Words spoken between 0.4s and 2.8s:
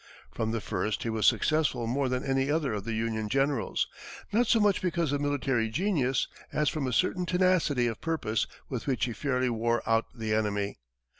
the first he was successful more than any other